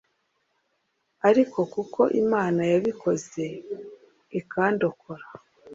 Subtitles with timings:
[1.29, 3.43] ariko kuko Imana yabikoze
[4.39, 5.25] ikandokora